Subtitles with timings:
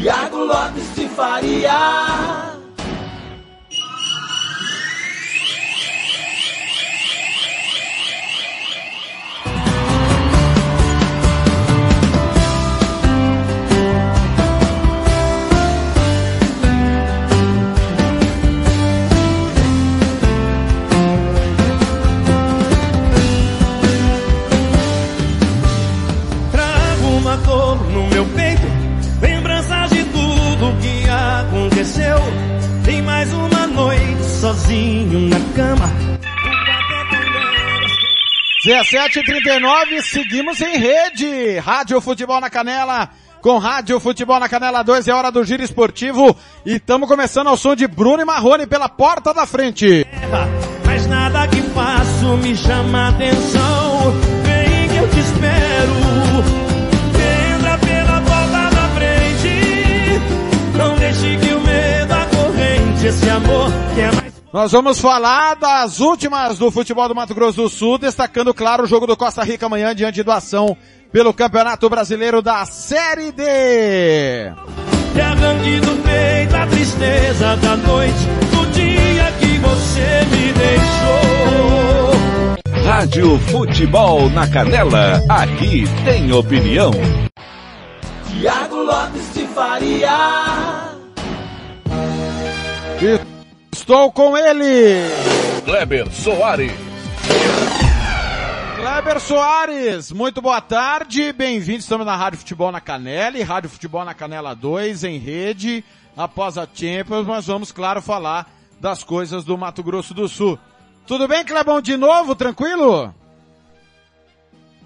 [0.00, 2.51] Tiago Lopes de Faria.
[35.12, 35.92] Sozinho na cama.
[38.66, 41.58] 17h39, seguimos em rede.
[41.58, 43.10] Rádio Futebol na Canela.
[43.40, 46.36] Com Rádio Futebol na Canela 2 é hora do giro esportivo.
[46.64, 50.06] E estamos começando ao som de Bruno e Marrone pela porta da frente.
[50.86, 54.12] Mas nada que faço me chama atenção.
[54.44, 55.92] Vem que eu te espero.
[57.58, 60.20] Entra pela porta da frente.
[60.78, 64.21] Não deixe que o medo acorrente esse amor que é
[64.52, 68.86] Nós vamos falar das últimas do futebol do Mato Grosso do Sul, destacando, claro, o
[68.86, 70.76] jogo do Costa Rica amanhã diante do ação
[71.10, 74.52] pelo Campeonato Brasileiro da Série D.
[75.14, 80.92] Que arranque do peito a tristeza da noite, do dia que você me deixou.
[82.84, 85.22] Rádio Futebol na Canela.
[85.30, 86.90] Aqui tem opinião.
[88.28, 90.92] Tiago Lopes de Faria.
[93.00, 93.41] E
[93.72, 95.00] estou com ele,
[95.64, 96.72] Kleber Soares.
[98.76, 100.12] Kleber Soares.
[100.12, 101.78] Muito boa tarde, bem-vindo.
[101.78, 105.82] Estamos na Rádio Futebol na Canela e Rádio Futebol na Canela 2 em rede
[106.16, 108.46] após a Champions, mas vamos, claro, falar
[108.78, 110.58] das coisas do Mato Grosso do Sul.
[111.06, 112.34] Tudo bem, Clebão, de novo?
[112.34, 113.14] Tranquilo?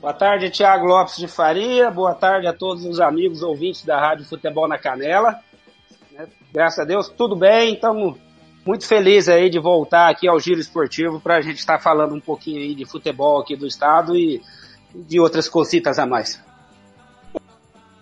[0.01, 1.91] Boa tarde, Tiago Lopes de Faria.
[1.91, 5.41] Boa tarde a todos os amigos ouvintes da Rádio Futebol na Canela.
[6.13, 7.75] Né, Graças a Deus, tudo bem.
[7.75, 8.17] Estamos
[8.67, 12.21] muito felizes aí de voltar aqui ao Giro Esportivo para a gente estar falando um
[12.21, 14.43] pouquinho aí de futebol aqui do estado e
[14.93, 16.45] de outras cositas a mais.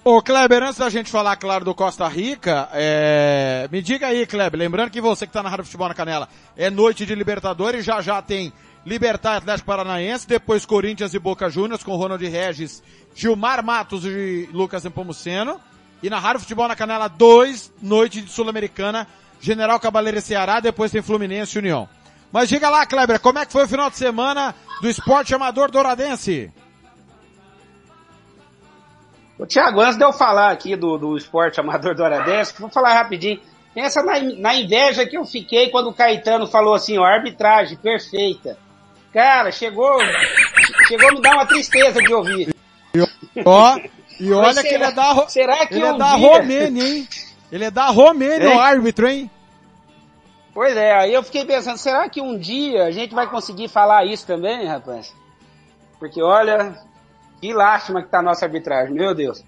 [0.02, 3.68] Ô Kleber, antes da gente falar, claro, do Costa Rica, é...
[3.70, 6.68] me diga aí, Kleber, lembrando que você que está na Rádio Futebol na Canela, é
[6.70, 8.52] noite de Libertadores, já já tem
[8.84, 12.82] Libertar Atlético Paranaense, depois Corinthians e Boca Juniors com Ronald Regis,
[13.14, 15.58] Gilmar Matos e Lucas Nepomuceno,
[16.02, 19.08] e na Rádio Futebol na Canela 2, noite de Sul-Americana,
[19.44, 21.88] General Cabaleiro e Ceará, depois tem Fluminense e União.
[22.32, 25.70] Mas diga lá, Kleber, como é que foi o final de semana do esporte amador
[25.70, 26.50] douradense?
[29.38, 33.40] Ô, Tiago, antes de eu falar aqui do, do esporte amador douradense, vou falar rapidinho.
[33.74, 38.56] Pensa na, na inveja que eu fiquei quando o Caetano falou assim, ó, arbitragem perfeita.
[39.12, 39.98] Cara, chegou,
[40.88, 42.54] chegou a me dar uma tristeza de ouvir.
[43.44, 43.76] Ó,
[44.20, 47.08] e olha Mas que ele será- é da, será que ele é da Romênia, hein?
[47.50, 48.56] Ele é da Romênia, Hein?
[48.56, 49.30] o árbitro, hein?
[50.54, 54.04] Pois é, aí eu fiquei pensando, será que um dia a gente vai conseguir falar
[54.04, 55.12] isso também, rapaz?
[55.98, 56.78] Porque olha,
[57.40, 59.44] que lástima que tá a nossa arbitragem, meu Deus.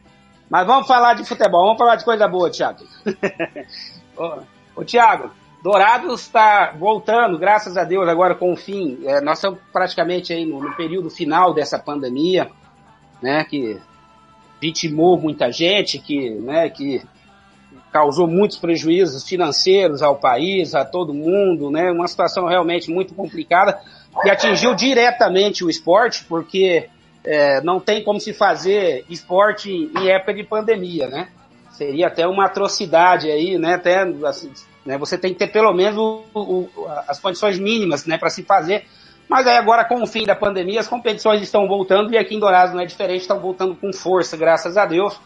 [0.51, 2.85] Mas vamos falar de futebol, vamos falar de coisa boa, Thiago.
[4.19, 5.31] ô, ô Thiago,
[5.63, 8.99] Dourados está voltando, graças a Deus, agora com o fim.
[9.05, 12.51] É, nós estamos praticamente aí no, no período final dessa pandemia,
[13.23, 13.81] né, que
[14.61, 17.03] vitimou muita gente, que, né, que
[17.97, 21.91] causou muitos prejuízos financeiros ao país, a todo mundo, né?
[21.91, 23.81] Uma situação realmente muito complicada
[24.23, 26.91] que atingiu diretamente o esporte, porque
[27.25, 31.29] é, não tem como se fazer esporte em época de pandemia, né?
[31.71, 33.77] Seria até uma atrocidade aí, né?
[33.77, 34.53] Até assim,
[34.85, 34.99] né?
[34.99, 38.85] Você tem que ter pelo menos o, o, as condições mínimas, né, para se fazer.
[39.27, 42.39] Mas aí agora com o fim da pandemia as competições estão voltando e aqui em
[42.39, 45.19] Dourados não é diferente, estão voltando com força, graças a Deus,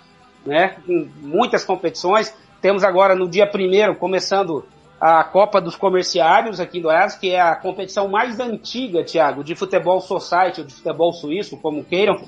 [0.47, 0.77] né?
[0.87, 2.33] Com muitas competições.
[2.61, 4.65] Temos agora no dia primeiro começando
[5.01, 9.55] a Copa dos Comerciários aqui em Dourados, que é a competição mais antiga, Thiago, de
[9.55, 12.23] futebol society, ou de futebol suíço, como queiram,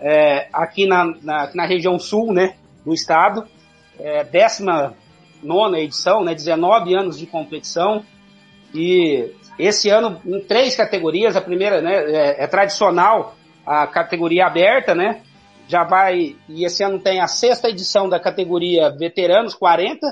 [0.00, 3.46] é, aqui na, na, na região sul, né, do estado.
[3.98, 4.94] É, décima
[5.40, 8.02] nona edição, né, 19 anos de competição.
[8.74, 11.36] E esse ano em três categorias.
[11.36, 15.22] A primeira, né, é, é tradicional a categoria aberta, né,
[15.68, 20.06] já vai, e esse ano tem a sexta edição da categoria Veteranos 40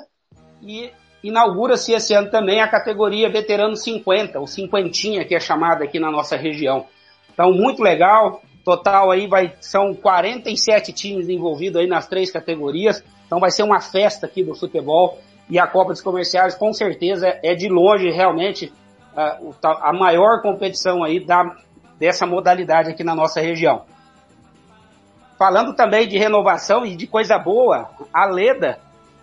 [0.62, 0.91] e
[1.23, 6.11] inaugura-se esse ano também a categoria Veteranos 50, o cinquentinha que é chamada aqui na
[6.11, 6.87] nossa região.
[7.33, 13.39] Então, muito legal, total aí vai, são 47 times envolvidos aí nas três categorias, então
[13.39, 15.19] vai ser uma festa aqui do futebol
[15.49, 18.73] e a Copa dos Comerciais com certeza é de longe realmente
[19.17, 19.39] a,
[19.89, 21.56] a maior competição aí da,
[21.99, 23.85] dessa modalidade aqui na nossa região.
[25.44, 28.79] Falando também de renovação e de coisa boa, a Leda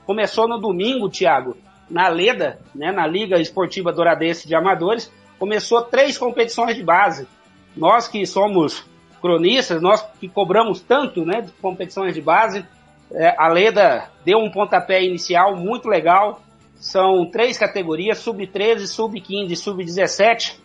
[0.06, 1.58] começou no domingo, Thiago,
[1.90, 7.28] na Leda, né, na Liga Esportiva Douradense de Amadores, começou três competições de base.
[7.76, 8.86] Nós que somos
[9.20, 12.64] cronistas, nós que cobramos tanto né, de competições de base,
[13.12, 16.40] é, a Leda deu um pontapé inicial muito legal.
[16.76, 20.60] São três categorias, sub-13, sub-15 e sub-17.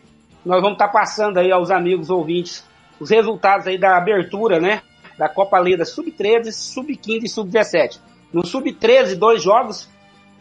[0.45, 2.63] Nós vamos estar passando aí aos amigos ouvintes
[3.01, 4.83] os resultados aí da abertura, né?
[5.19, 8.01] Da Copa Leda sub-13, sub-15 e sub-17.
[8.33, 9.89] No sub-13, dois jogos.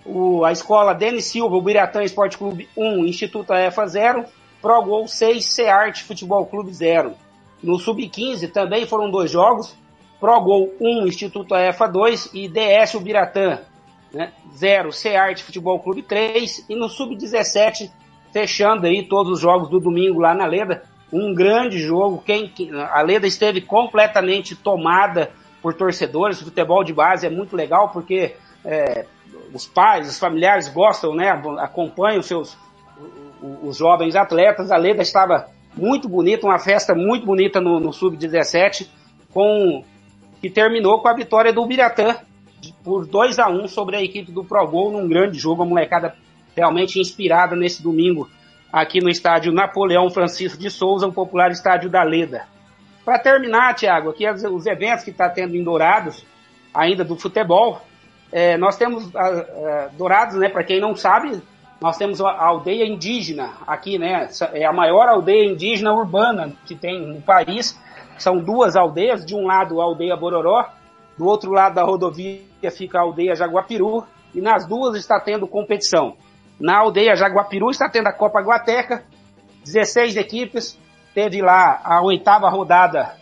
[0.06, 4.26] O, a escola Denis Silva, o Biratã Esporte Clube 1, Instituto EFA 0,
[4.62, 7.14] Pro Gol 6, Cearte Futebol Clube 0.
[7.64, 9.76] No sub-15 também foram dois jogos.
[10.20, 13.60] Pro Gol 1, Instituto EFA 2 e DS Ubiratã
[14.16, 14.32] né?
[14.56, 17.92] 0, Cearte Futebol Clube 3 e no Sub-17,
[18.32, 20.84] fechando aí todos os jogos do domingo lá na Leda,
[21.18, 22.52] um grande jogo, quem,
[22.92, 25.32] a Leda esteve completamente tomada
[25.62, 29.06] por torcedores, o futebol de base é muito legal porque é,
[29.54, 31.30] os pais, os familiares gostam, né,
[31.60, 32.58] acompanham os seus
[33.62, 38.88] os jovens atletas, a Leda estava muito bonita, uma festa muito bonita no, no Sub-17,
[39.34, 39.84] com
[40.42, 42.16] que terminou com a vitória do Biratã
[42.84, 46.16] por 2 a 1 sobre a equipe do Pro Gol num grande jogo, a molecada
[46.56, 48.30] realmente inspirada nesse domingo
[48.76, 52.46] aqui no estádio Napoleão Francisco de Souza, o popular estádio da Leda.
[53.06, 56.26] Para terminar, Thiago, aqui os eventos que está tendo em Dourados,
[56.74, 57.80] ainda do futebol,
[58.34, 61.42] é, nós temos a, a, Dourados, né, para quem não sabe,
[61.80, 67.00] nós temos a aldeia indígena aqui, né, é a maior aldeia indígena urbana que tem
[67.00, 67.80] no país,
[68.18, 70.68] são duas aldeias, de um lado a aldeia Bororó,
[71.18, 72.42] do outro lado da rodovia
[72.76, 76.18] fica a aldeia Jaguapiru, e nas duas está tendo competição.
[76.60, 79.04] Na aldeia Jaguapiru está tendo a Copa Guateca,
[79.64, 80.80] 16 equipes,
[81.14, 83.16] teve lá a oitava rodada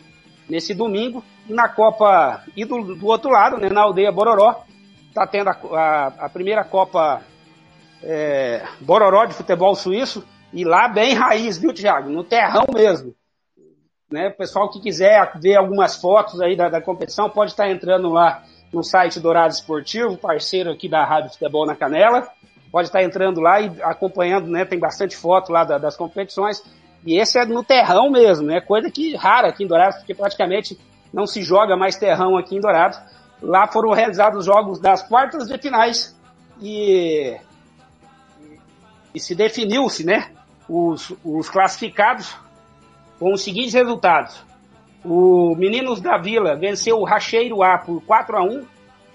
[0.50, 4.64] nesse domingo, e na Copa, e do, do outro lado, né, na aldeia Bororó,
[5.08, 7.22] está tendo a, a, a, primeira Copa
[8.02, 12.10] é, Bororó de futebol suíço, e lá bem raiz, viu, Thiago?
[12.10, 13.16] No terrão mesmo.
[14.12, 14.28] Né?
[14.28, 18.44] O pessoal que quiser ver algumas fotos aí da, da competição pode estar entrando lá
[18.72, 22.28] no site Dourado Esportivo, parceiro aqui da Rádio Futebol na Canela.
[22.74, 24.66] Pode estar entrando lá e acompanhando, né?
[24.66, 26.60] Tem bastante foto lá da, das competições.
[27.06, 28.60] E esse é no terrão mesmo, né?
[28.60, 30.76] Coisa que rara aqui em Dourados, porque praticamente
[31.14, 33.00] não se joga mais terrão aqui em Dourados.
[33.40, 36.18] Lá foram realizados os jogos das quartas de finais
[36.60, 37.38] e,
[39.14, 40.32] e se definiu-se, né?
[40.68, 42.36] Os, os classificados
[43.20, 44.44] com os seguintes resultados.
[45.06, 48.66] O Meninos da Vila venceu o Racheiro A por 4 a 1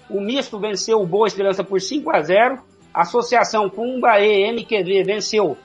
[0.09, 5.57] o Misto venceu o Boa Esperança por 5 a 0 a Associação Cumbaê MQV venceu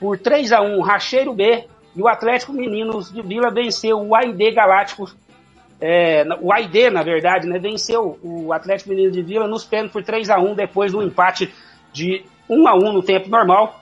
[0.00, 1.64] por 3 a 1 o Racheiro B
[1.96, 5.16] e o Atlético Meninos de Vila venceu o AID Galácticos
[5.80, 10.02] é, o AID, na verdade, né, venceu o Atlético Mineiro de Vila nos pênaltis por
[10.02, 11.52] 3 a 1 depois do empate
[11.92, 13.80] de 1 a 1 no tempo normal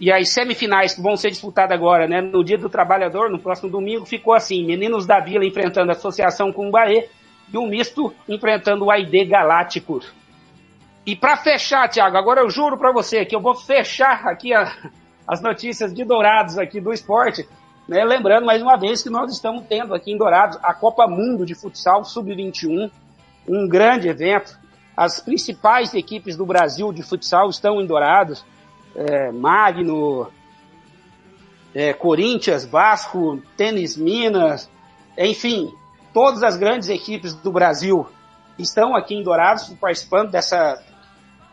[0.00, 3.70] e as semifinais que vão ser disputadas agora, né, no Dia do Trabalhador, no próximo
[3.70, 7.06] domingo, ficou assim: Meninos da Vila enfrentando a Associação Bahia
[7.52, 10.12] e o Misto enfrentando o AID Galácticos.
[11.04, 14.72] E para fechar, Thiago, agora eu juro para você que eu vou fechar aqui a,
[15.26, 17.48] as notícias de Dourados aqui do esporte,
[17.88, 21.44] né, lembrando mais uma vez que nós estamos tendo aqui em Dourados a Copa Mundo
[21.44, 22.90] de Futsal Sub-21,
[23.48, 24.56] um grande evento.
[24.96, 28.44] As principais equipes do Brasil de futsal estão em Dourados
[28.94, 30.30] é, Magno,
[31.74, 34.70] é, Corinthians, Vasco, Tênis Minas,
[35.16, 35.74] enfim,
[36.12, 38.06] todas as grandes equipes do Brasil
[38.58, 40.82] estão aqui em Dourados participando dessa,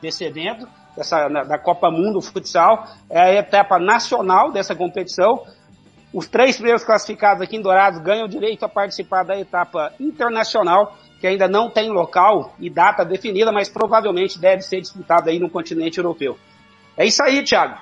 [0.01, 2.87] desse evento, dessa, da Copa Mundo Futsal.
[3.09, 5.43] É a etapa nacional dessa competição.
[6.13, 11.27] Os três primeiros classificados aqui em Dourados ganham direito a participar da etapa internacional, que
[11.27, 15.99] ainda não tem local e data definida, mas provavelmente deve ser disputada aí no continente
[15.99, 16.37] europeu.
[16.97, 17.77] É isso aí, Thiago.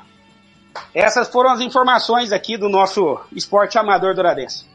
[0.94, 4.66] Essas foram as informações aqui do nosso esporte amador douradense.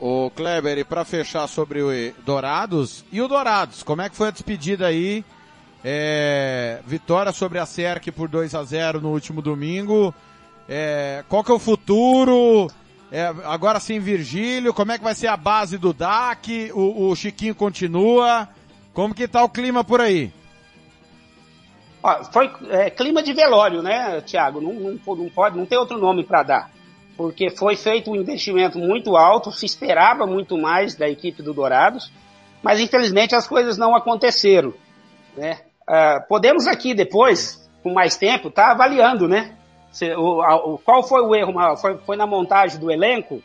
[0.00, 1.90] O Kleber, e para fechar sobre o
[2.24, 5.24] Dourados, e o Dourados, como é que foi a despedida aí?
[5.84, 10.14] É, vitória sobre a Cerc por 2 a 0 no último domingo.
[10.68, 12.70] É, qual que é o futuro?
[13.10, 16.70] É, agora sim, Virgílio, como é que vai ser a base do DAC?
[16.74, 18.48] O, o Chiquinho continua?
[18.92, 20.32] Como que tá o clima por aí?
[22.32, 24.60] Foi é, clima de velório, né, Tiago?
[24.60, 26.70] Não, não, não, pode, não tem outro nome para dar.
[27.16, 32.12] Porque foi feito um investimento muito alto, se esperava muito mais da equipe do Dourados,
[32.62, 34.72] mas infelizmente as coisas não aconteceram.
[35.36, 35.58] Né?
[35.88, 39.56] Uh, podemos aqui depois, com mais tempo, tá avaliando, né?
[39.90, 41.76] Se, o, a, o, qual foi o erro maior?
[41.78, 43.42] Foi, foi na montagem do elenco?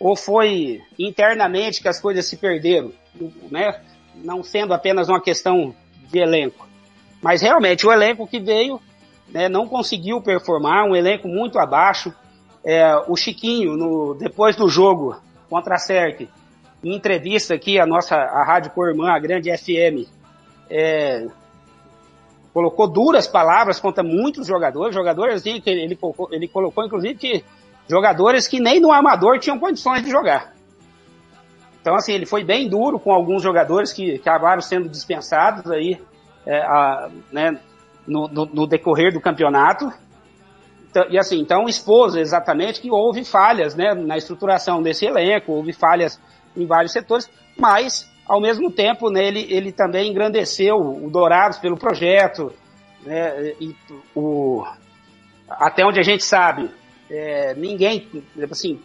[0.00, 2.92] Ou foi internamente que as coisas se perderam?
[3.48, 3.80] Né?
[4.16, 5.72] Não sendo apenas uma questão
[6.10, 6.66] de elenco.
[7.22, 8.80] Mas realmente o elenco que veio
[9.28, 12.12] né, não conseguiu performar, um elenco muito abaixo.
[12.64, 15.16] É, o Chiquinho, no, depois do jogo
[15.48, 16.28] contra a CERC,
[16.82, 20.08] em entrevista aqui, a nossa a Rádio Cormã, a grande FM,
[20.68, 21.26] é,
[22.54, 27.44] colocou duras palavras contra muitos jogadores, jogadores assim, que ele, colocou, ele colocou inclusive que
[27.90, 30.54] jogadores que nem no amador tinham condições de jogar.
[31.80, 36.00] Então assim, ele foi bem duro com alguns jogadores que, que acabaram sendo dispensados aí
[36.46, 37.58] é, a, né,
[38.06, 39.92] no, no, no, decorrer do campeonato.
[40.88, 45.72] Então, e assim, então expôs exatamente que houve falhas né, na estruturação desse elenco, houve
[45.72, 46.20] falhas
[46.56, 51.76] em vários setores, mas ao mesmo tempo né, ele, ele também engrandeceu o Dourados pelo
[51.76, 52.52] projeto,
[53.02, 53.74] né, e
[54.14, 54.64] o,
[55.48, 56.70] até onde a gente sabe,
[57.10, 58.08] é, ninguém,
[58.50, 58.80] assim,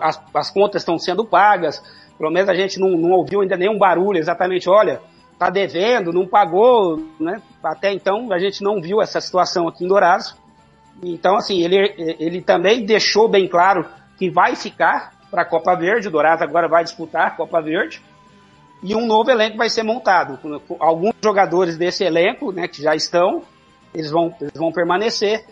[0.00, 1.82] as, as contas estão sendo pagas,
[2.18, 5.00] pelo menos a gente não, não ouviu ainda nenhum barulho exatamente, olha,
[5.38, 7.42] tá devendo, não pagou, né?
[7.62, 10.36] Até então a gente não viu essa situação aqui em Dourados.
[11.02, 11.76] Então, assim, ele,
[12.20, 13.84] ele também deixou bem claro
[14.16, 16.08] que vai ficar para a Copa Verde.
[16.08, 18.00] O Dourados agora vai disputar a Copa Verde.
[18.86, 20.38] E um novo elenco vai ser montado.
[20.78, 23.42] Alguns jogadores desse elenco, né, que já estão,
[23.94, 25.42] eles vão, eles vão permanecer.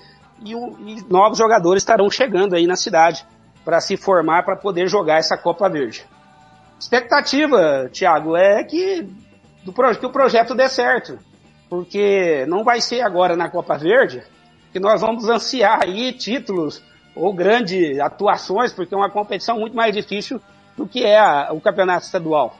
[0.44, 3.26] E, e novos jogadores estarão chegando aí na cidade
[3.64, 6.04] para se formar para poder jogar essa Copa Verde.
[6.78, 9.08] Expectativa, Thiago, é que
[9.64, 11.18] do que o projeto dê certo.
[11.70, 14.22] Porque não vai ser agora na Copa Verde
[14.74, 16.82] que nós vamos ansiar aí títulos
[17.16, 20.38] ou grandes atuações, porque é uma competição muito mais difícil
[20.76, 22.58] do que é a, o campeonato estadual.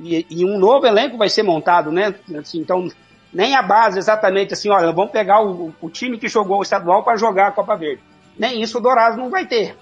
[0.00, 2.14] E, e, um novo elenco vai ser montado, né?
[2.36, 2.88] Assim, então,
[3.32, 7.02] nem a base exatamente assim, olha, vamos pegar o, o time que jogou o estadual
[7.02, 8.02] para jogar a Copa Verde.
[8.38, 9.76] Nem isso o Dourado não vai ter.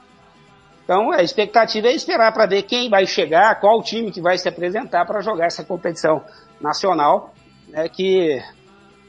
[0.84, 4.48] Então, a expectativa é esperar para ver quem vai chegar, qual time que vai se
[4.48, 6.22] apresentar para jogar essa competição
[6.60, 7.32] nacional,
[7.68, 8.42] né, que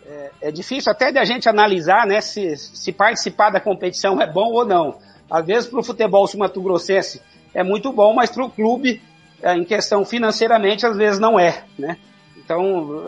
[0.06, 4.28] é, é, difícil até de a gente analisar né, se, se participar da competição é
[4.28, 4.98] bom ou não.
[5.30, 7.22] Às vezes, para o futebol sul-mato-grossense
[7.54, 9.02] é muito bom, mas para o clube,
[9.44, 11.64] em questão financeiramente, às vezes não é.
[11.78, 11.98] Né?
[12.38, 13.06] Então,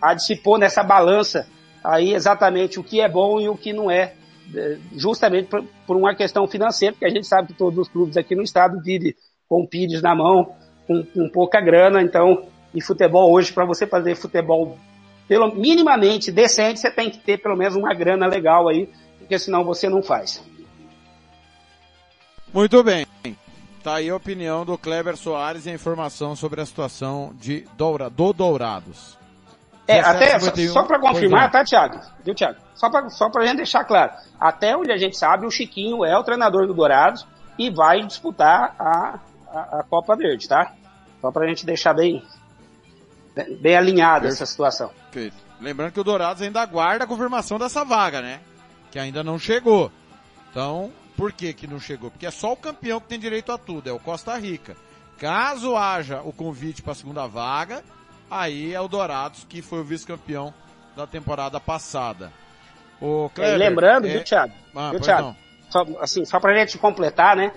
[0.00, 1.46] há de se pôr nessa balança
[1.82, 4.14] aí exatamente o que é bom e o que não é
[4.54, 5.48] é, justamente
[5.86, 8.80] por, uma questão financeira, porque a gente sabe que todos os clubes aqui no estado
[8.82, 9.14] vivem
[9.48, 10.54] com PIDs na mão,
[10.86, 14.76] com, com pouca grana, então, em futebol hoje, para você fazer futebol
[15.28, 19.64] pelo, minimamente decente, você tem que ter pelo menos uma grana legal aí, porque senão
[19.64, 20.42] você não faz.
[22.52, 23.06] Muito bem.
[23.82, 28.10] Tá aí a opinião do Kleber Soares e a informação sobre a situação de Doura,
[28.10, 29.18] do Dourados.
[29.88, 31.98] É, até, só, só para confirmar, tá, Thiago?
[32.24, 32.58] Viu, Thiago?
[32.74, 34.12] Só para só pra gente deixar claro.
[34.38, 37.26] Até onde a gente sabe, o Chiquinho é o treinador do Dourados
[37.58, 39.18] e vai disputar a,
[39.48, 40.72] a, a Copa Verde, tá?
[41.20, 42.22] Só pra gente deixar bem,
[43.60, 44.90] bem alinhada essa situação.
[45.10, 45.36] Perfeito.
[45.60, 48.40] Lembrando que o Dourados ainda aguarda a confirmação dessa vaga, né?
[48.90, 49.90] Que ainda não chegou.
[50.50, 52.10] Então, por que que não chegou?
[52.10, 54.74] Porque é só o campeão que tem direito a tudo, é o Costa Rica.
[55.18, 57.84] Caso haja o convite para a segunda vaga,
[58.30, 60.54] aí é o Dourados, que foi o vice-campeão
[60.96, 62.32] da temporada passada.
[62.98, 64.12] O Kleber, lembrando, é...
[64.12, 64.54] viu, Thiago?
[64.74, 65.36] Ah, viu, Thiago?
[65.68, 67.52] Só, assim, só pra gente completar, né?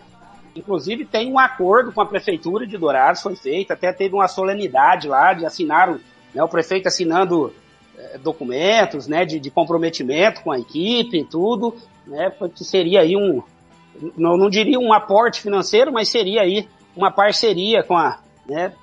[0.54, 5.08] Inclusive tem um acordo com a prefeitura de Dourados, foi feito, até teve uma solenidade
[5.08, 6.02] lá de assinaram,
[6.36, 7.56] né, o prefeito assinando
[7.98, 13.16] é, documentos, né, de, de, comprometimento com a equipe e tudo, né, que seria aí
[13.16, 13.42] um,
[14.18, 18.74] não, não diria um aporte financeiro, mas seria aí uma parceria com a, né,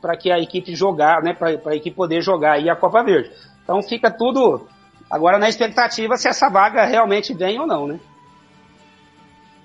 [0.00, 3.30] para que a equipe jogar, né, para a equipe poder jogar aí a Copa Verde.
[3.62, 4.66] Então fica tudo
[5.10, 8.00] agora na expectativa se essa vaga realmente vem ou não, né?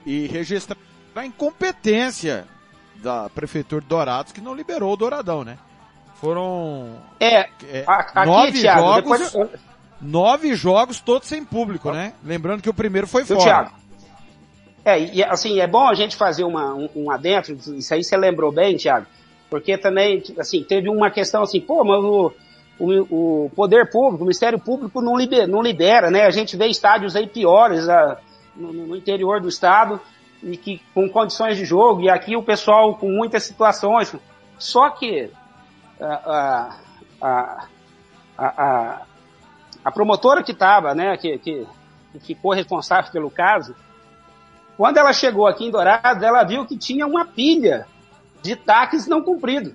[0.05, 0.77] E registrar
[1.15, 2.45] a incompetência
[2.95, 5.57] da prefeitura de Dourados que não liberou o Douradão, né?
[6.15, 9.37] Foram é, é aqui, nove Thiago, jogos,
[10.01, 12.13] nove jogos todos sem público, né?
[12.23, 13.39] Lembrando que o primeiro foi fora.
[13.39, 13.71] Thiago,
[14.85, 18.15] é, e assim, é bom a gente fazer uma, um, um adentro, isso aí você
[18.15, 19.07] lembrou bem, Thiago,
[19.49, 22.31] porque também, assim, teve uma questão assim, pô, mas o,
[22.77, 26.25] o, o poder público, o Ministério Público não libera, não libera, né?
[26.25, 28.19] A gente vê estádios aí piores a,
[28.55, 29.99] no, no, interior do estado
[30.43, 34.15] e que com condições de jogo, e aqui o pessoal com muitas situações.
[34.59, 35.31] Só que
[35.99, 36.77] a, a,
[37.21, 37.67] a,
[38.37, 39.01] a,
[39.83, 41.65] a promotora que estava, né, que, que,
[42.13, 43.75] que ficou responsável pelo caso,
[44.77, 47.87] quando ela chegou aqui em Dourados, ela viu que tinha uma pilha
[48.41, 49.73] de taques não cumpridos,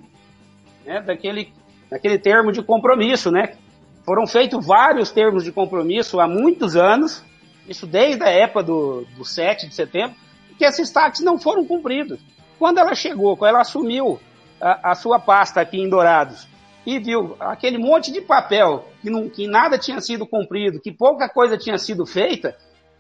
[0.85, 1.52] né, daquele,
[1.90, 3.57] daquele termo de compromisso, né?
[4.04, 7.25] Foram feitos vários termos de compromisso há muitos anos,
[7.69, 10.16] isso desde a época do, do 7 de setembro,
[10.59, 12.21] que esses taques não foram cumpridos.
[12.59, 14.21] Quando ela chegou, quando ela assumiu
[14.61, 16.47] a, a sua pasta aqui em Dourados
[16.85, 21.28] e viu aquele monte de papel que, não, que nada tinha sido cumprido, que pouca
[21.28, 22.57] coisa tinha sido feita,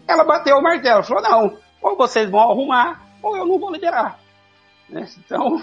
[0.06, 4.18] ela bateu o martelo, falou, não, ou vocês vão arrumar, ou eu não vou liberar.
[4.88, 5.06] Né?
[5.18, 5.62] Então,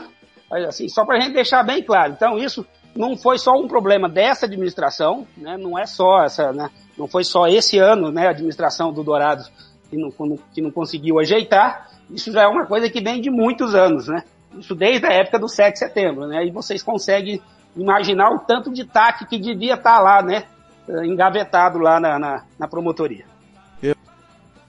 [0.68, 4.10] assim, só para a gente deixar bem claro, então isso não foi só um problema
[4.10, 5.58] dessa administração, né?
[5.58, 6.70] não é só essa, né?
[6.98, 9.52] não foi só esse ano, né, a administração do Dourados
[9.90, 10.10] que não,
[10.54, 14.24] que não conseguiu ajeitar, isso já é uma coisa que vem de muitos anos, né?
[14.58, 16.46] Isso desde a época do 7 de setembro, né?
[16.46, 17.42] E vocês conseguem
[17.76, 20.46] imaginar o tanto de TAC que devia estar lá, né?
[21.04, 23.26] Engavetado lá na, na, na promotoria.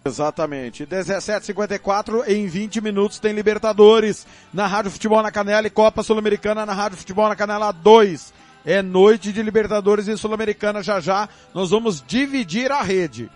[0.09, 0.87] Exatamente.
[0.87, 6.73] 17:54 em 20 minutos tem Libertadores na Rádio Futebol na Canela e Copa Sul-Americana na
[6.73, 8.33] Rádio Futebol na Canela 2.
[8.65, 11.29] É noite de Libertadores e Sul-Americana já já.
[11.55, 13.31] Nós vamos dividir a rede.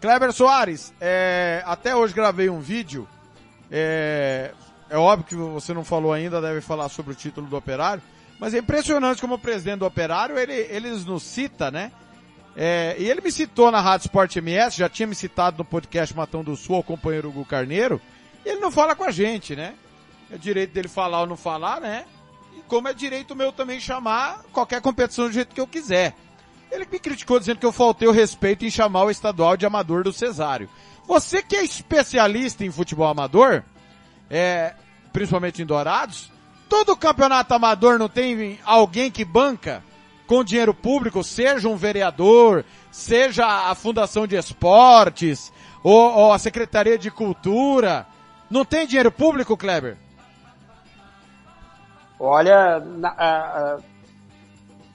[0.00, 3.08] Kleber Soares, é, até hoje gravei um vídeo.
[3.70, 4.52] É,
[4.88, 8.02] é óbvio que você não falou ainda, deve falar sobre o título do Operário.
[8.38, 11.90] Mas é impressionante como o presidente do Operário, ele, ele nos cita, né?
[12.60, 16.12] É, e ele me citou na Rádio Sport MS, já tinha me citado no podcast
[16.16, 18.00] Matão do Sul, o companheiro Hugo Carneiro,
[18.44, 19.74] ele não fala com a gente, né?
[20.28, 22.04] É direito dele falar ou não falar, né?
[22.56, 26.16] E como é direito meu também chamar qualquer competição do jeito que eu quiser.
[26.68, 30.02] Ele me criticou dizendo que eu faltei o respeito em chamar o estadual de amador
[30.02, 30.68] do Cesário.
[31.06, 33.62] Você que é especialista em futebol amador,
[34.28, 34.74] é,
[35.12, 36.32] principalmente em Dourados,
[36.68, 39.80] todo campeonato amador não tem alguém que banca
[40.28, 45.50] com dinheiro público, seja um vereador, seja a Fundação de Esportes,
[45.82, 48.06] ou, ou a Secretaria de Cultura.
[48.50, 49.96] Não tem dinheiro público, Kleber?
[52.20, 53.78] Olha, a, a,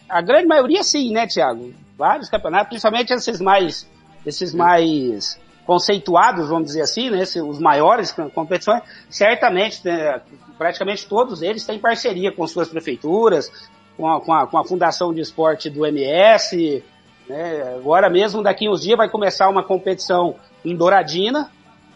[0.08, 1.74] a grande maioria sim, né, Tiago?
[1.98, 3.90] Vários campeonatos, principalmente esses mais,
[4.26, 10.22] esses mais conceituados, vamos dizer assim, né, os maiores competições, certamente, né,
[10.58, 13.50] praticamente todos eles têm parceria com suas prefeituras,
[13.98, 16.84] com a, com a, com a Fundação de Esporte do MS.
[17.28, 17.76] Né?
[17.76, 21.52] Agora mesmo, daqui uns dias, vai começar uma competição em Douradina,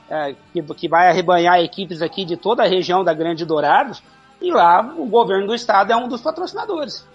[0.10, 4.02] é, que, que vai arrebanhar equipes aqui de toda a região da Grande Dourados,
[4.42, 7.06] e lá o governo do estado é um dos patrocinadores.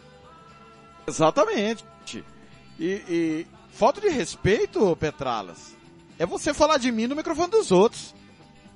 [1.07, 1.85] Exatamente.
[2.79, 5.77] E, e falta de respeito, Petralas,
[6.19, 8.15] é você falar de mim no microfone dos outros,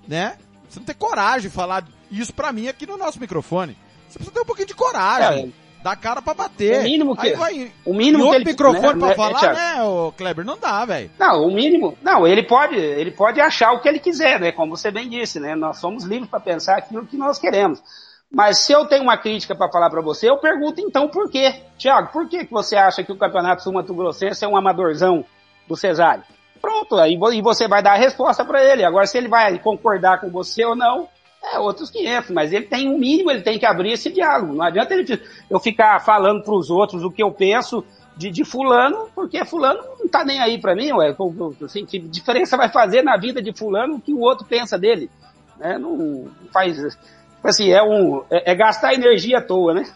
[0.07, 0.39] né?
[0.69, 3.77] Você não tem coragem de falar isso pra mim aqui no nosso microfone.
[4.09, 5.53] Você precisa ter um pouquinho de coragem.
[5.63, 6.81] É, Dá cara pra bater.
[6.81, 10.11] O mínimo que, vai, o mínimo que ele, microfone né, pra né, falar, né, o
[10.11, 10.45] Kleber?
[10.45, 11.09] Não dá, velho.
[11.17, 14.51] Não, o mínimo, não, ele pode, ele pode achar o que ele quiser, né?
[14.51, 15.55] Como você bem disse, né?
[15.55, 17.81] Nós somos livres para pensar aquilo que nós queremos.
[18.29, 21.55] Mas se eu tenho uma crítica para falar para você, eu pergunto então por quê?
[21.79, 25.25] Tiago, por que, que você acha que o Campeonato Sul-Mato Grossense é um amadorzão
[25.69, 26.25] do Cesário?
[26.61, 28.85] Pronto, aí você vai dar a resposta para ele.
[28.85, 31.09] Agora, se ele vai concordar com você ou não,
[31.47, 34.55] é outros 500, mas ele tem um mínimo, ele tem que abrir esse diálogo.
[34.55, 37.85] Não adianta ele, eu ficar falando para os outros o que eu penso
[38.17, 41.15] de, de fulano, porque fulano não tá nem aí para mim, ué.
[41.63, 45.11] Assim, que diferença vai fazer na vida de fulano o que o outro pensa dele?
[45.59, 45.79] Né?
[45.79, 49.87] Não faz, tipo assim, é um, é, é gastar energia à toa, né?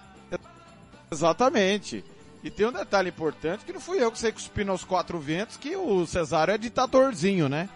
[1.10, 2.04] Exatamente.
[2.42, 5.56] E tem um detalhe importante que não fui eu que sei cuspindo aos quatro ventos
[5.56, 7.68] que o Cesário é ditadorzinho, né?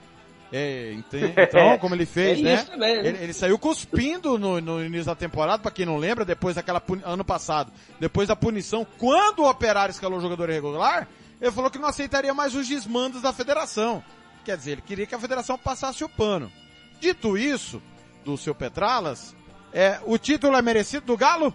[0.57, 0.95] É,
[1.37, 2.57] então, como ele fez, é né?
[2.59, 3.09] Também, né?
[3.09, 6.81] Ele, ele, saiu cuspindo no, no, início da temporada, para quem não lembra, depois daquela
[7.03, 11.09] ano passado, depois da punição, quando o Operário escalou o jogador irregular,
[11.41, 14.01] ele falou que não aceitaria mais os desmandos da federação.
[14.45, 16.53] Quer dizer, ele queria que a federação passasse o pano.
[17.01, 17.83] Dito isso,
[18.25, 19.35] do seu Petralas,
[19.73, 21.53] é, o título é merecido do Galo?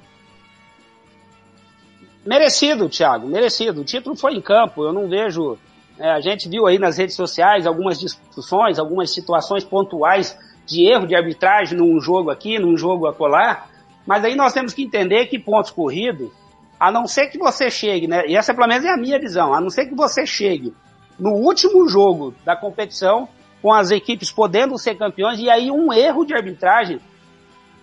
[2.26, 3.80] Merecido, Thiago, merecido.
[3.80, 5.58] O título foi em campo, eu não vejo
[6.00, 11.06] é, a gente viu aí nas redes sociais algumas discussões, algumas situações pontuais de erro
[11.06, 13.68] de arbitragem num jogo aqui, num jogo acolá,
[14.06, 16.32] mas aí nós temos que entender que pontos corridos,
[16.80, 19.54] a não ser que você chegue, né, e essa pelo menos é a minha visão,
[19.54, 20.74] a não ser que você chegue
[21.20, 23.28] no último jogo da competição,
[23.62, 27.02] com as equipes podendo ser campeões, e aí um erro de arbitragem,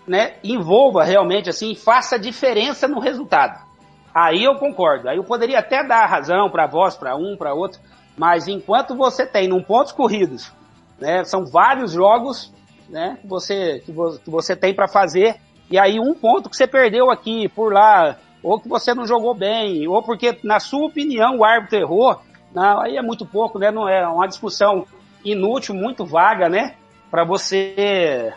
[0.07, 3.67] né, envolva realmente assim, faça diferença no resultado.
[4.13, 5.07] Aí eu concordo.
[5.07, 7.79] Aí eu poderia até dar razão para voz, para um, para outro,
[8.17, 10.51] mas enquanto você tem num pontos corridos,
[10.99, 12.51] né, são vários jogos,
[12.89, 15.35] né, que você, que, vo, que você tem para fazer,
[15.69, 19.35] e aí um ponto que você perdeu aqui, por lá, ou que você não jogou
[19.35, 22.19] bem, ou porque, na sua opinião, o árbitro errou,
[22.53, 24.85] não, aí é muito pouco, né, não é uma discussão
[25.23, 26.75] inútil, muito vaga, né,
[27.11, 28.33] para você,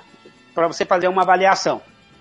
[0.55, 1.81] para você fazer uma avaliação.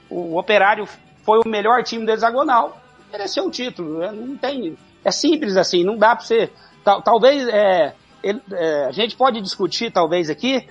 [0.10, 0.88] O, Operário
[1.24, 2.80] foi o melhor time do hexagonal,
[3.12, 6.50] mereceu o título, né, não tem, é simples assim, não dá para você,
[6.84, 10.68] tal, talvez, é, ele, é, a gente pode discutir talvez aqui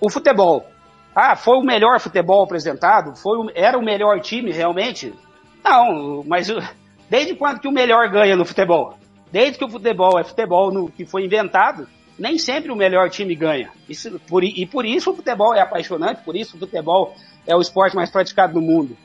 [0.00, 0.66] o futebol.
[1.14, 3.16] Ah, foi o melhor futebol apresentado?
[3.16, 5.14] Foi o, era o melhor time realmente?
[5.62, 6.48] Não, mas
[7.08, 8.98] desde quando que o melhor ganha no futebol?
[9.30, 13.34] Desde que o futebol é futebol no, que foi inventado, nem sempre o melhor time
[13.34, 13.70] ganha.
[13.88, 17.14] Isso, por, e por isso o futebol é apaixonante, por isso o futebol
[17.46, 18.96] é o esporte mais praticado no mundo.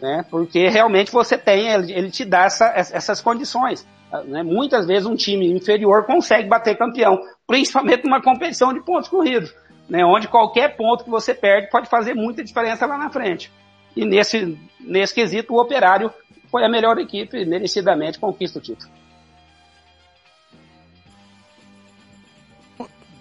[0.00, 0.24] Né?
[0.30, 3.86] Porque realmente você tem, ele, ele te dá essa, essas condições.
[4.26, 4.42] Né?
[4.42, 9.54] Muitas vezes um time inferior consegue bater campeão, principalmente numa competição de pontos corridos,
[9.88, 10.04] né?
[10.04, 13.50] onde qualquer ponto que você perde pode fazer muita diferença lá na frente.
[13.96, 16.12] E nesse, nesse quesito, o Operário
[16.50, 18.90] foi a melhor equipe, merecidamente conquista o título.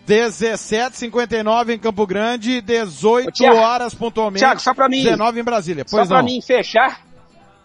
[0.08, 4.44] 17:59 em Campo Grande, 18 Thiago, horas pontualmente.
[4.44, 5.86] Thiago, só para mim, 19 em Brasília.
[5.90, 7.02] Pois só para mim fechar,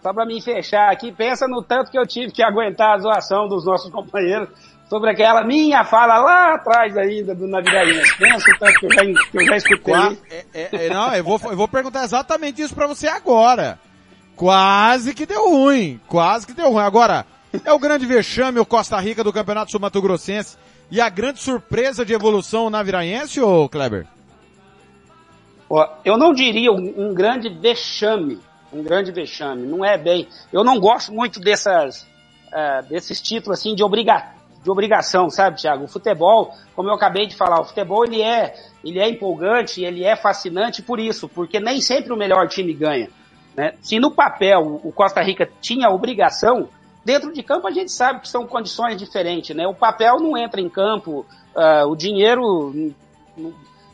[0.01, 3.47] só para mim fechar aqui, pensa no tanto que eu tive que aguentar a zoação
[3.47, 4.49] dos nossos companheiros
[4.89, 8.17] sobre aquela minha fala lá atrás ainda do Naviraense.
[8.17, 10.19] Pensa o tanto que eu já, que eu já escutei.
[10.29, 13.79] É, é, é, não, eu vou, eu vou perguntar exatamente isso para você agora.
[14.35, 16.83] Quase que deu ruim, quase que deu ruim.
[16.83, 17.25] Agora,
[17.65, 20.57] é o grande vexame o Costa Rica do Campeonato Sul-Mato Grossense
[20.91, 24.05] e a grande surpresa de evolução naviraense, ô Kleber?
[26.05, 28.39] Eu não diria um, um grande vexame,
[28.71, 30.27] um grande vexame, não é bem.
[30.51, 32.01] Eu não gosto muito dessas,
[32.47, 34.31] uh, desses títulos assim de, obriga,
[34.63, 35.85] de obrigação, sabe, Thiago?
[35.85, 40.03] O futebol, como eu acabei de falar, o futebol ele é, ele é empolgante, ele
[40.03, 43.09] é fascinante por isso, porque nem sempre o melhor time ganha.
[43.55, 43.73] Né?
[43.81, 46.69] Se no papel o Costa Rica tinha obrigação,
[47.03, 49.65] dentro de campo a gente sabe que são condições diferentes, né?
[49.65, 51.25] O papel não entra em campo,
[51.55, 52.93] uh, o dinheiro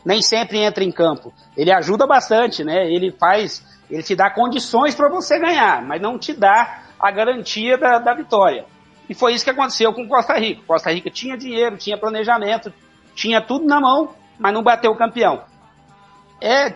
[0.04, 1.32] nem sempre entra em campo.
[1.56, 2.92] Ele ajuda bastante, né?
[2.92, 7.76] Ele faz ele te dá condições para você ganhar, mas não te dá a garantia
[7.76, 8.64] da, da vitória.
[9.08, 10.62] E foi isso que aconteceu com Costa Rica.
[10.66, 12.72] Costa Rica tinha dinheiro, tinha planejamento,
[13.14, 15.42] tinha tudo na mão, mas não bateu o campeão.
[16.40, 16.74] É,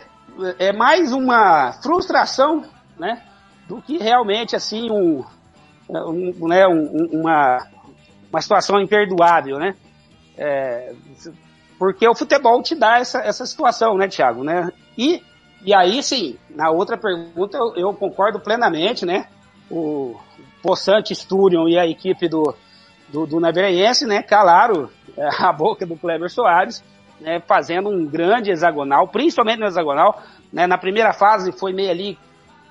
[0.58, 2.64] é mais uma frustração,
[2.98, 3.22] né?
[3.66, 5.24] Do que realmente assim um,
[5.88, 7.66] um, né, um, uma,
[8.30, 9.74] uma situação imperdoável, né?
[10.36, 10.94] É,
[11.78, 14.70] porque o futebol te dá essa, essa situação, né, Thiago, né?
[14.96, 15.22] E
[15.64, 19.26] e aí, sim, na outra pergunta eu, eu concordo plenamente, né?
[19.70, 20.16] O
[20.62, 22.54] Poçante Sturion e a equipe do,
[23.08, 24.22] do, do né?
[24.22, 26.82] Calaram é, a boca do Kleber Soares,
[27.20, 27.40] né?
[27.40, 30.22] Fazendo um grande hexagonal, principalmente no hexagonal.
[30.52, 30.66] Né?
[30.66, 32.18] Na primeira fase foi meio ali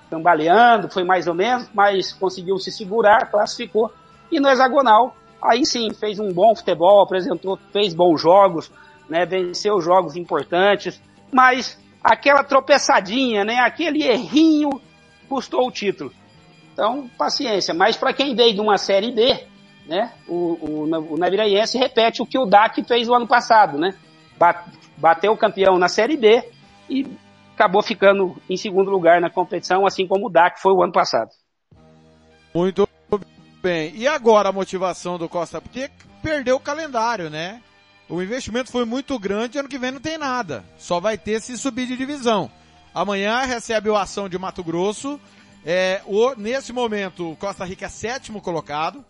[0.09, 3.91] tambaleando, foi mais ou menos, mas conseguiu se segurar, classificou.
[4.31, 8.71] E no hexagonal, aí sim, fez um bom futebol, apresentou, fez bons jogos,
[9.09, 9.25] né?
[9.25, 13.59] Venceu jogos importantes, mas aquela tropeçadinha, né?
[13.59, 14.81] Aquele errinho
[15.27, 16.11] custou o título.
[16.73, 17.73] Então, paciência.
[17.73, 19.45] Mas para quem veio de uma série B,
[19.87, 20.13] né?
[20.27, 23.95] O, o, o Naviraense repete o que o DAC fez o ano passado, né?
[24.97, 26.43] Bateu o campeão na série B
[26.89, 27.05] e
[27.55, 31.29] acabou ficando em segundo lugar na competição, assim como o DAC foi o ano passado.
[32.53, 32.87] Muito
[33.61, 33.93] bem.
[33.95, 35.59] E agora a motivação do Costa?
[35.59, 35.89] Porque
[36.21, 37.61] perdeu o calendário, né?
[38.09, 40.63] O investimento foi muito grande, ano que vem não tem nada.
[40.77, 42.49] Só vai ter se subir de divisão.
[42.93, 45.19] Amanhã recebe o ação de Mato Grosso.
[45.65, 49.03] É, o, nesse momento, Costa Rica é sétimo colocado.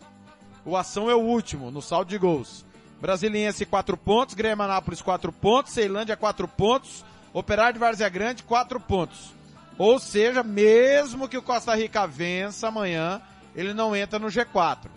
[0.64, 2.66] O ação é o último no saldo de gols.
[3.00, 8.80] Brasiliense 4 pontos, Grêmio Anápolis 4 pontos, Ceilândia 4 pontos, Operário de Várzea Grande 4
[8.80, 9.32] pontos.
[9.78, 13.22] Ou seja, mesmo que o Costa Rica vença amanhã,
[13.54, 14.88] ele não entra no G4.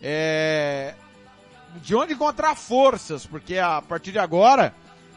[0.00, 0.94] É,
[1.76, 4.74] de onde encontrar forças, porque a partir de agora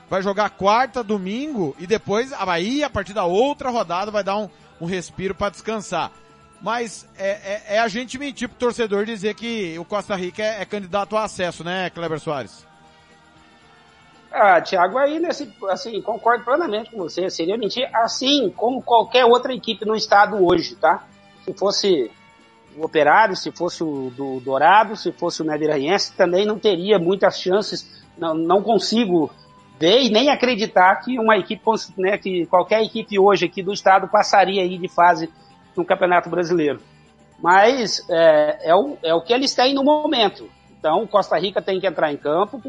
[0.09, 4.37] vai jogar quarta, domingo e depois a Bahia, a partir da outra rodada, vai dar
[4.37, 6.11] um, um respiro para descansar.
[6.61, 10.61] Mas é, é, é, a gente mentir pro torcedor dizer que o Costa Rica é,
[10.61, 12.67] é candidato a acesso, né, Kleber Soares?
[14.31, 17.29] Ah, Thiago, aí nesse, assim, concordo plenamente com você.
[17.29, 21.03] Seria mentir, assim como qualquer outra equipe no estado hoje, tá?
[21.43, 22.09] Se fosse
[22.77, 27.39] o Operário, se fosse o do Dourado, se fosse o Naviraense, também não teria muitas
[27.39, 29.31] chances, não, não consigo
[29.79, 31.61] ver e nem acreditar que uma equipe,
[31.97, 35.29] né, que qualquer equipe hoje aqui do estado passaria aí de fase
[35.75, 36.79] no Campeonato Brasileiro.
[37.41, 40.47] Mas é, é, o, é o que eles têm no momento.
[40.77, 42.61] Então, Costa Rica tem que entrar em campo,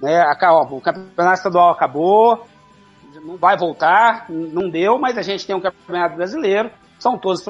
[0.00, 2.46] né, ó, o Campeonato Estadual acabou,
[3.24, 7.44] não vai voltar, não deu, mas a gente tem um campeonato brasileiro, são todos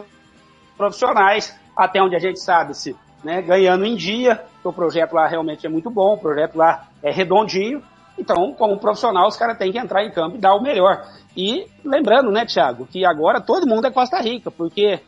[0.81, 5.66] profissionais, até onde a gente sabe se né, ganhando em dia, o projeto lá realmente
[5.66, 7.83] é muito bom, o projeto lá é redondinho,
[8.19, 11.07] então, como profissional, os caras têm que entrar em campo e dar o melhor.
[11.37, 15.01] E lembrando, né, Thiago, que agora todo mundo é Costa Rica, porque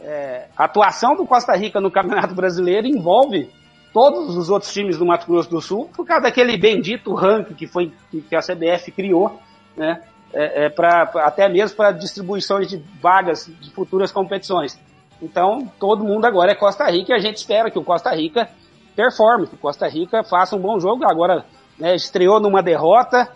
[0.00, 3.50] é, a atuação do Costa Rica no Campeonato Brasileiro envolve
[3.92, 7.68] todos os outros times do Mato Grosso do Sul, por causa daquele bendito ranking que
[7.68, 9.40] foi que a CBF criou,
[9.76, 10.02] né?
[10.32, 14.78] É, é pra, até mesmo para distribuição de vagas de futuras competições.
[15.22, 18.48] Então, todo mundo agora é Costa Rica e a gente espera que o Costa Rica
[18.96, 21.04] performe, que o Costa Rica faça um bom jogo.
[21.04, 21.44] Agora,
[21.78, 23.28] né, estreou numa derrota,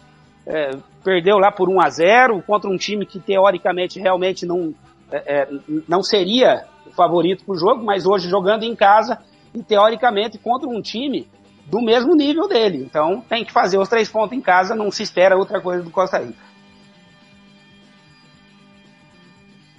[0.46, 0.70] é,
[1.02, 4.74] perdeu lá por 1 a 0 contra um time que teoricamente realmente não,
[5.10, 5.48] é, é
[5.88, 9.18] não seria o favorito para o jogo, mas hoje jogando em casa
[9.54, 11.28] e teoricamente contra um time
[11.66, 12.78] do mesmo nível dele.
[12.78, 15.90] Então tem que fazer os três pontos em casa, não se espera outra coisa do
[15.90, 16.53] Costa Rica.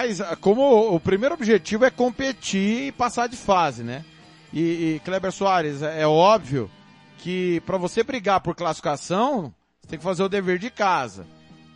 [0.06, 4.06] Mas ah, como o primeiro objetivo é competir e passar de fase, né?
[4.54, 6.70] E, e Kleber Soares, é, é óbvio
[7.18, 11.26] que para você brigar por classificação, você tem que fazer o dever de casa.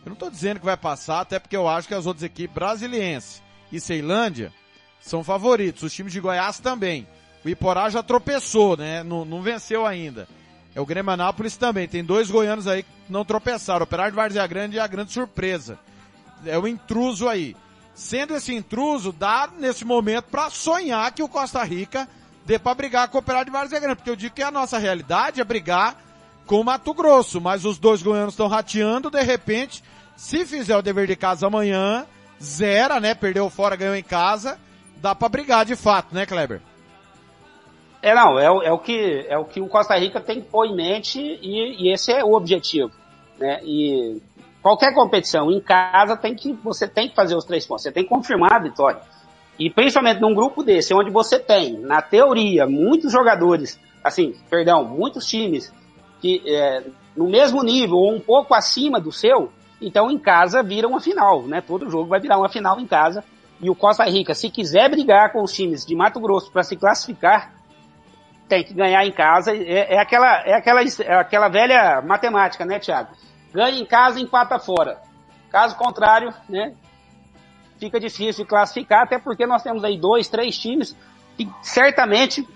[0.04, 2.54] Eu não estou dizendo que vai passar, até porque eu acho que as outras equipes
[2.54, 4.52] brasilienses e Ceilândia
[5.00, 7.08] são favoritos, os times de Goiás também.
[7.44, 9.02] O Iporá já tropeçou, né?
[9.02, 10.28] Não, não venceu ainda.
[10.72, 11.88] É o Grêmio Anápolis também.
[11.88, 13.80] Tem dois goianos aí que não tropeçaram.
[13.80, 15.80] O Operário de Várzea Grande é a grande surpresa.
[16.46, 17.56] É o intruso aí.
[18.00, 22.08] Sendo esse intruso, dá nesse momento para sonhar que o Costa Rica
[22.46, 23.96] dê para brigar com o Operário de Várzea Grande.
[23.96, 26.02] Porque eu digo que a nossa realidade é brigar
[26.46, 27.42] com o Mato Grosso.
[27.42, 29.84] Mas os dois goianos estão rateando, de repente,
[30.16, 32.06] se fizer o dever de casa amanhã,
[32.42, 33.14] zera, né?
[33.14, 34.58] Perdeu fora, ganhou em casa.
[34.96, 36.62] Dá para brigar de fato, né, Kleber?
[38.00, 40.64] É, não, é, é, o que, é o que o Costa Rica tem que pôr
[40.64, 42.92] em mente e, e esse é o objetivo.
[43.38, 43.60] Né?
[43.62, 44.22] E
[44.62, 48.04] qualquer competição em casa tem que, você tem que fazer os três pontos, você tem
[48.04, 49.00] que confirmar a vitória.
[49.58, 55.26] E principalmente num grupo desse, onde você tem, na teoria, muitos jogadores, assim, perdão, muitos
[55.26, 55.72] times
[56.20, 56.84] que é,
[57.16, 61.42] no mesmo nível ou um pouco acima do seu, então em casa vira uma final,
[61.42, 61.60] né?
[61.60, 63.24] Todo jogo vai virar uma final em casa.
[63.60, 66.76] E o Costa Rica, se quiser brigar com os times de Mato Grosso para se
[66.76, 67.52] classificar,
[68.48, 69.54] tem que ganhar em casa.
[69.54, 73.10] É, é, aquela, é, aquela, é aquela velha matemática, né, Thiago?
[73.52, 75.00] Ganha em casa e empata fora.
[75.50, 76.74] Caso contrário, né,
[77.78, 80.96] fica difícil classificar, até porque nós temos aí dois, três times
[81.36, 82.46] que certamente,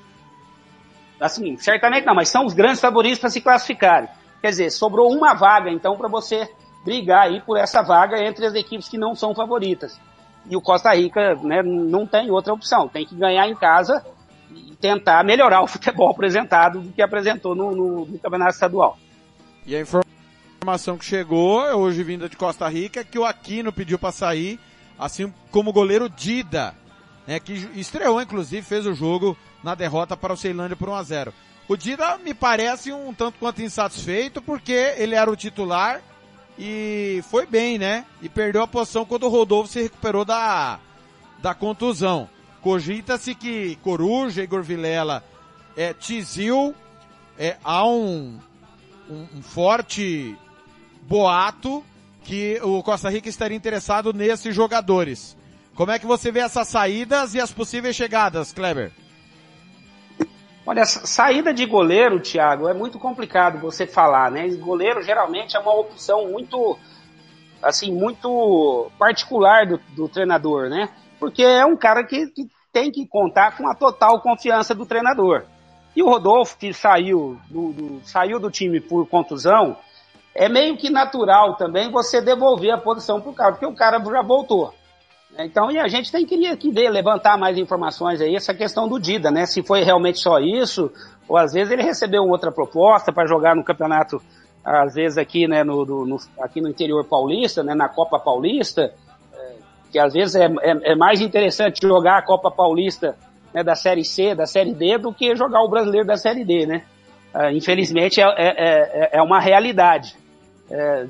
[1.19, 4.09] assim, certamente não, mas são os grandes favoritos para se classificarem.
[4.41, 6.49] Quer dizer, sobrou uma vaga, então, para você
[6.85, 9.99] brigar aí por essa vaga entre as equipes que não são favoritas.
[10.49, 14.05] E o Costa Rica, né, não tem outra opção, tem que ganhar em casa
[14.81, 18.99] tentar melhorar o futebol apresentado do que apresentou no, no, no Campeonato Estadual.
[19.67, 20.04] E a informação
[20.99, 24.59] que chegou, hoje vinda de Costa Rica, é que o Aquino pediu para sair,
[24.99, 26.75] assim como o goleiro Dida,
[27.27, 31.03] né, que estreou inclusive, fez o jogo na derrota para o Ceilândia por 1 a
[31.03, 31.35] 0.
[31.69, 36.03] O Dida me parece um tanto quanto insatisfeito porque ele era o titular
[36.59, 38.05] e foi bem, né?
[38.21, 40.79] E perdeu a posição quando o Rodolfo se recuperou da,
[41.39, 42.29] da contusão.
[42.61, 45.25] Cogita-se que Coruja, Igor Vilela,
[45.77, 46.75] é, Tizil,
[47.39, 48.39] é, há um,
[49.09, 50.37] um, um forte
[51.07, 51.85] boato
[52.23, 55.37] que o Costa Rica estaria interessado nesses jogadores.
[55.75, 58.93] Como é que você vê essas saídas e as possíveis chegadas, Kleber?
[60.67, 64.49] Olha, saída de goleiro, Thiago, é muito complicado você falar, né?
[64.57, 66.79] Goleiro geralmente é uma opção muito,
[67.63, 70.89] assim, muito particular do, do treinador, né?
[71.21, 75.45] Porque é um cara que, que tem que contar com a total confiança do treinador.
[75.95, 79.77] E o Rodolfo, que saiu do, do, saiu do time por contusão,
[80.35, 84.03] é meio que natural também você devolver a posição para o cara, porque o cara
[84.03, 84.73] já voltou.
[85.39, 89.01] Então, e a gente tem que, que ver, levantar mais informações aí, essa questão do
[89.01, 89.47] Dida, né?
[89.47, 90.93] Se foi realmente só isso,
[91.29, 94.23] ou às vezes ele recebeu outra proposta para jogar no campeonato,
[94.65, 98.93] às vezes aqui, né, no, no, aqui no interior paulista, né, na Copa Paulista,
[99.95, 103.17] que às vezes é, é, é mais interessante jogar a Copa Paulista
[103.55, 106.67] né, da Série C, da Série D, do que jogar o brasileiro da Série D,
[106.67, 106.83] né?
[107.33, 110.17] Uh, infelizmente é, é, é, é, uma realidade.
[110.71, 111.07] É,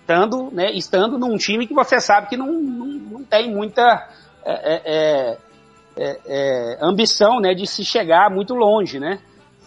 [0.00, 4.08] estando, né, estando num time que você sabe que não, não, não tem muita
[4.44, 5.38] é,
[6.80, 9.20] ambição né, de se chegar muito longe, né?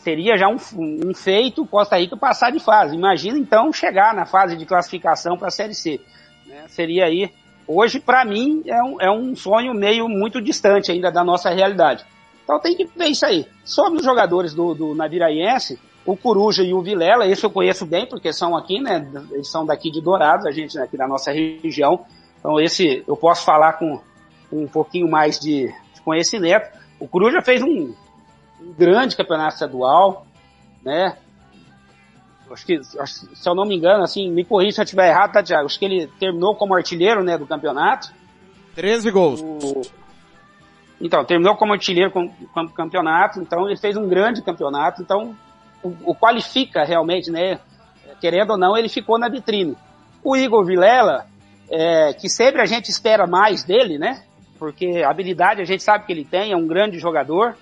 [0.07, 2.95] Seria já um, um feito Costa Rica passar de fase.
[2.95, 5.99] Imagina então chegar na fase de classificação para a Série C.
[6.45, 6.63] Né?
[6.69, 7.29] Seria aí
[7.67, 12.05] hoje, para mim, é um, é um sonho meio muito distante ainda da nossa realidade.
[12.43, 13.45] Então tem que ver isso aí.
[13.65, 18.07] Sobre os jogadores do, do Naviraense, o Coruja e o Vilela, esse eu conheço bem,
[18.07, 19.05] porque são aqui, né?
[19.29, 22.05] Eles são daqui de Dourados, a gente né, aqui da nossa região.
[22.39, 23.99] Então esse eu posso falar com,
[24.49, 26.69] com um pouquinho mais de, de, conhecimento.
[26.97, 27.93] O Coruja fez um,
[28.61, 30.25] um grande campeonato estadual,
[30.81, 31.17] né?
[32.49, 35.43] Acho que, se eu não me engano, assim, me corrija se eu estiver errado, tá,
[35.43, 35.65] Thiago?
[35.65, 38.13] Acho que ele terminou como artilheiro, né, do campeonato.
[38.73, 39.41] 13 gols.
[39.41, 39.81] O...
[41.01, 45.35] Então, terminou como artilheiro com, com campeonato, então ele fez um grande campeonato, então
[45.87, 47.59] o, o, qualifica realmente, né?
[48.19, 49.75] Querendo ou não, ele ficou na vitrine.
[50.23, 51.25] O Igor Vilela,
[51.69, 54.23] é, que sempre a gente espera mais dele, né?
[54.57, 57.55] Porque habilidade a gente sabe que ele tem, é um grande jogador.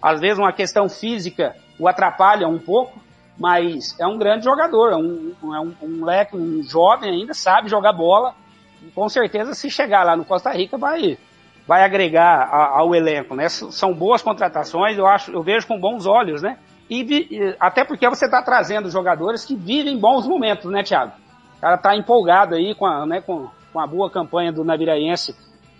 [0.00, 3.00] Às vezes uma questão física o atrapalha um pouco,
[3.38, 7.68] mas é um grande jogador, é um, é um, um moleque, um jovem ainda, sabe
[7.68, 8.34] jogar bola.
[8.82, 11.18] E com certeza, se chegar lá no Costa Rica, vai,
[11.66, 13.48] vai agregar a, ao elenco, né?
[13.48, 16.58] São boas contratações, eu acho, eu vejo com bons olhos, né?
[16.90, 21.12] E, até porque você está trazendo jogadores que vivem bons momentos, né, Thiago?
[21.56, 25.34] O cara tá empolgado aí com a, né, com, com a boa campanha do Naviraense,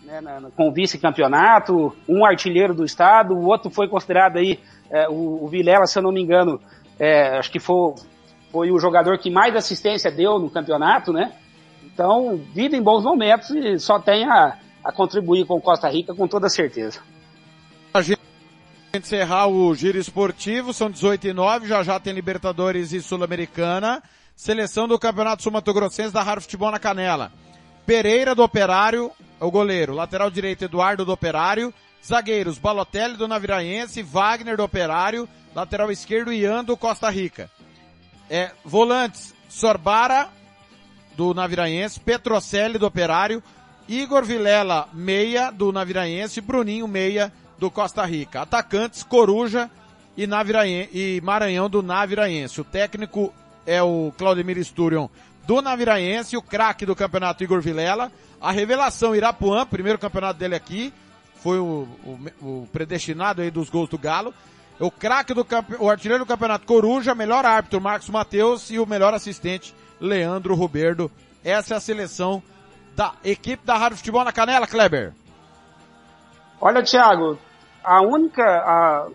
[0.04, 0.20] né,
[0.56, 4.58] com o vice-campeonato, um artilheiro do estado, o outro foi considerado aí,
[4.90, 6.60] é, o, o Vilela, se eu não me engano,
[6.98, 7.94] é, acho que foi,
[8.50, 11.32] foi o jogador que mais assistência deu no campeonato, né?
[11.84, 16.48] Então, vivem bons momentos e só tem a, a contribuir com Costa Rica com toda
[16.48, 17.00] certeza.
[18.94, 24.02] Encerrar o giro esportivo, são 18 e 9, já já tem Libertadores e Sul-Americana.
[24.36, 27.32] Seleção do Campeonato Sul-Mato-Grossense da Rádio Futebol na Canela.
[27.86, 29.94] Pereira do Operário, é o goleiro.
[29.94, 31.72] Lateral direito, Eduardo do Operário.
[32.04, 37.50] Zagueiros, Balotelli do Naviraense, Wagner do Operário, Lateral esquerdo, Ian do Costa Rica.
[38.28, 40.28] É, volantes, Sorbara,
[41.16, 43.42] do Naviraense, Petrocelli, do Operário,
[43.88, 48.42] Igor Vilela, meia, do Naviraense, Bruninho, meia, do Costa Rica.
[48.42, 49.70] Atacantes, Coruja
[50.16, 50.28] e,
[50.92, 52.60] e Maranhão, do Naviraense.
[52.60, 53.32] O técnico
[53.64, 55.06] é o Claudemir Sturion,
[55.46, 58.10] do Naviraense, o craque do campeonato, Igor Vilela.
[58.40, 60.92] A revelação, Irapuã, primeiro campeonato dele aqui,
[61.36, 64.34] foi o, o, o predestinado aí dos gols do Galo.
[64.80, 65.46] O craque do
[65.78, 71.08] o artilheiro do campeonato Coruja, melhor árbitro Marcos Mateus e o melhor assistente Leandro Ruberdo.
[71.44, 72.42] Essa é a seleção
[72.96, 75.12] da equipe da Rádio Futebol na Canela, Kleber.
[76.60, 77.38] Olha, Thiago,
[77.84, 79.08] a única, a,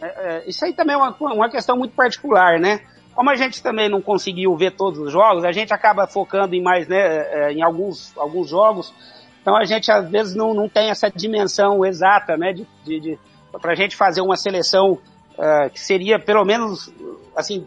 [0.00, 2.80] é, é, isso aí também é uma, uma questão muito particular, né?
[3.14, 6.62] Como a gente também não conseguiu ver todos os jogos, a gente acaba focando em
[6.62, 8.92] mais, né, é, em alguns, alguns jogos.
[9.40, 13.18] Então a gente às vezes não, não tem essa dimensão exata, né, de, de, de
[13.60, 16.90] para a gente fazer uma seleção uh, que seria pelo menos
[17.36, 17.66] assim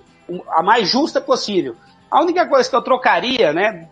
[0.49, 1.75] a mais justa possível.
[2.09, 3.87] A única coisa que eu trocaria, né,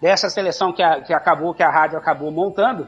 [0.00, 2.86] dessa seleção que, a, que acabou, que a rádio acabou montando,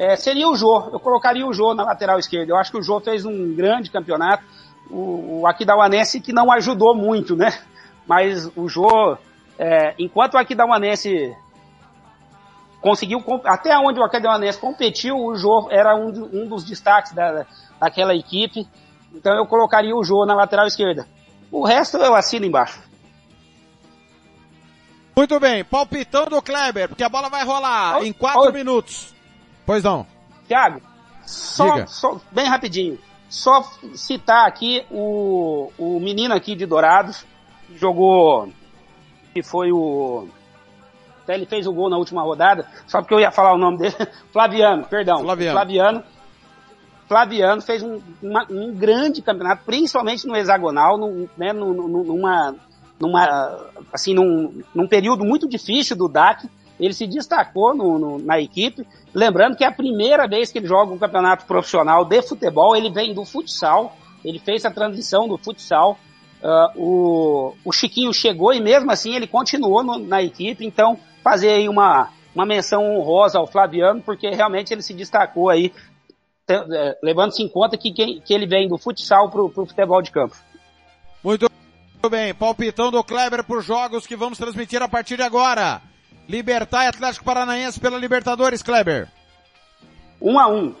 [0.00, 0.88] é, seria o Jô.
[0.90, 2.50] Eu colocaria o Jô na lateral esquerda.
[2.50, 4.42] Eu acho que o Jô fez um grande campeonato.
[4.90, 7.52] O, o Aquidauanense que não ajudou muito, né?
[8.06, 9.18] Mas o Jô,
[9.58, 11.36] é, enquanto o Aquidauanense
[12.80, 17.44] conseguiu, até onde o Aquidauanense competiu, o Jô era um, um dos destaques da,
[17.78, 18.66] daquela equipe.
[19.14, 21.06] Então eu colocaria o Jô na lateral esquerda.
[21.52, 22.82] O resto eu assino embaixo.
[25.14, 29.19] Muito bem, palpitão do Kleber, porque a bola vai rolar em quatro minutos.
[29.64, 30.06] Pois não.
[30.46, 30.80] Tiago,
[31.24, 33.62] só, só, bem rapidinho, só
[33.94, 37.24] citar aqui o, o menino aqui de Dourados,
[37.66, 38.52] que jogou,
[39.32, 40.28] que foi o,
[41.22, 43.78] até ele fez o gol na última rodada, só porque eu ia falar o nome
[43.78, 43.94] dele,
[44.32, 46.04] Flaviano, perdão, Flaviano, Flaviano.
[47.06, 52.54] Flaviano fez um, uma, um grande campeonato, principalmente no hexagonal, num, né, numa,
[53.00, 56.48] numa, assim, num, num período muito difícil do DAC.
[56.80, 58.86] Ele se destacou no, no, na equipe.
[59.14, 62.74] Lembrando que é a primeira vez que ele joga um campeonato profissional de futebol.
[62.74, 63.96] Ele vem do futsal.
[64.24, 65.98] Ele fez a transição do futsal.
[66.42, 70.64] Uh, o, o Chiquinho chegou e mesmo assim ele continuou no, na equipe.
[70.64, 75.72] Então, fazer aí uma, uma menção honrosa ao Flaviano, porque realmente ele se destacou aí
[76.48, 80.36] é, levando-se em conta que, que, ele vem do futsal pro, pro futebol de campo.
[81.22, 81.46] Muito
[82.10, 85.80] bem, palpitão do Kleber por jogos que vamos transmitir a partir de agora.
[86.30, 89.08] Libertar e Atlético Paranaense pela Libertadores, Kleber.
[90.20, 90.72] Um a um.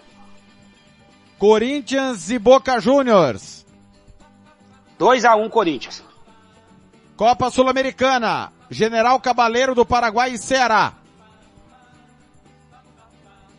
[1.38, 3.66] Corinthians e Boca Juniors.
[4.96, 6.04] 2 a 1 um, Corinthians.
[7.16, 8.52] Copa Sul-Americana.
[8.70, 10.92] General Cabaleiro do Paraguai e Ceará.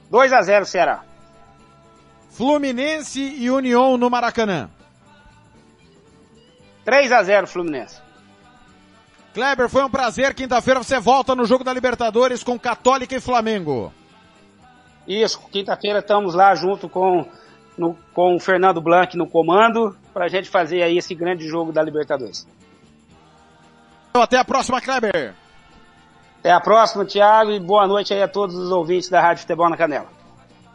[0.10, 1.04] 2 a 0 Ceará.
[2.30, 4.70] Fluminense e União no Maracanã.
[6.86, 8.02] 3 a 0 Fluminense.
[9.34, 10.34] Kleber, foi um prazer.
[10.34, 13.94] Quinta-feira você volta no jogo da Libertadores com Católica e Flamengo.
[15.08, 17.26] Isso, quinta-feira estamos lá junto com
[17.78, 21.72] no, com o Fernando Blanc no comando, para a gente fazer aí esse grande jogo
[21.72, 22.48] da Libertadores.
[24.14, 25.34] Até a próxima, Kleber.
[26.40, 29.70] Até a próxima, Thiago, e boa noite aí a todos os ouvintes da Rádio Futebol
[29.70, 30.08] na Canela.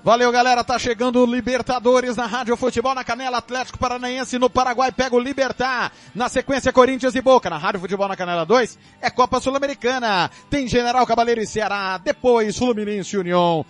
[0.07, 0.63] Valeu, galera.
[0.63, 3.39] Tá chegando o Libertadores na Rádio Futebol na Canela.
[3.39, 5.91] Atlético Paranaense no Paraguai pega o Libertar.
[6.15, 7.51] Na sequência, Corinthians e Boca.
[7.51, 10.31] Na Rádio Futebol na Canela 2 é Copa Sul-Americana.
[10.49, 11.99] Tem General Cabaleiro e Ceará.
[11.99, 13.67] Depois, Fluminense e União.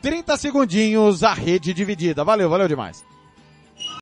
[0.00, 2.22] 30 segundinhos, a rede dividida.
[2.22, 3.04] Valeu, valeu demais.